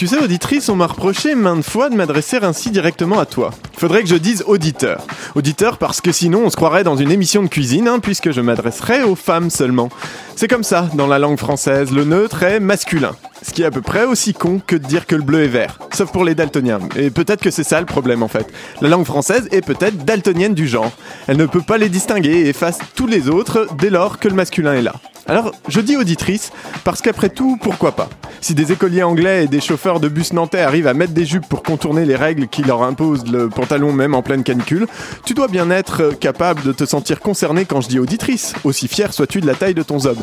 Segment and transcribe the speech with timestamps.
[0.00, 3.50] Tu sais, auditrice, on m'a reproché maintes fois de m'adresser ainsi directement à toi.
[3.76, 5.06] Faudrait que je dise auditeur.
[5.34, 8.40] Auditeur parce que sinon on se croirait dans une émission de cuisine, hein, puisque je
[8.40, 9.90] m'adresserais aux femmes seulement.
[10.36, 13.14] C'est comme ça, dans la langue française, le neutre est masculin.
[13.42, 15.48] Ce qui est à peu près aussi con que de dire que le bleu est
[15.48, 15.78] vert.
[15.92, 16.80] Sauf pour les daltoniens.
[16.96, 18.46] Et peut-être que c'est ça le problème en fait.
[18.80, 20.92] La langue française est peut-être daltonienne du genre.
[21.26, 24.34] Elle ne peut pas les distinguer et efface tous les autres dès lors que le
[24.34, 24.94] masculin est là.
[25.30, 26.50] Alors, je dis auditrice,
[26.82, 28.08] parce qu'après tout, pourquoi pas
[28.40, 31.46] Si des écoliers anglais et des chauffeurs de bus nantais arrivent à mettre des jupes
[31.48, 34.88] pour contourner les règles qui leur imposent le pantalon même en pleine canicule,
[35.24, 39.12] tu dois bien être capable de te sentir concerné quand je dis auditrice, aussi fier
[39.12, 40.18] sois-tu de la taille de ton zob.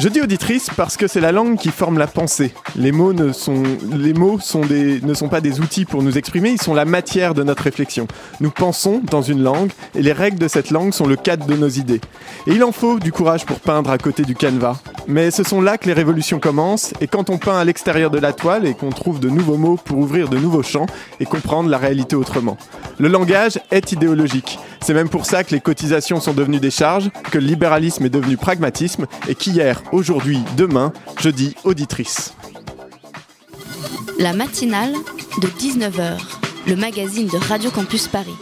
[0.00, 2.54] Je dis auditrice parce que c'est la langue qui forme la pensée.
[2.74, 3.62] Les mots, ne sont,
[5.30, 8.08] pas des outils pour nous exprimer, ils sont la matière de notre réflexion.
[8.40, 11.54] Nous pensons dans une langue et les règles de cette langue sont le cadre de
[11.54, 12.00] nos idées.
[12.46, 14.80] Et il en faut du courage pour peindre à côté du canevas.
[15.06, 18.18] Mais ce sont là que les révolutions commencent et quand on peint à l'extérieur de
[18.18, 20.86] la toile et qu'on trouve de nouveaux mots pour ouvrir de nouveaux champs
[21.18, 22.56] et comprendre la réalité autrement.
[22.98, 24.58] Le langage est idéologique.
[24.82, 28.10] C'est même pour ça que les cotisations sont devenues des charges, que le libéralisme est
[28.10, 32.34] devenu pragmatisme et qu'hier, aujourd'hui, demain, je dis auditrice.
[34.18, 34.92] La matinale
[35.40, 36.18] de 19h,
[36.66, 38.36] le magazine de Radio Campus Paris.